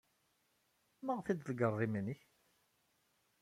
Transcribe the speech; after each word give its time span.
Maɣef 1.05 1.25
ay 1.27 1.35
d-tegred 1.35 1.73
iman-nnek? 1.85 2.21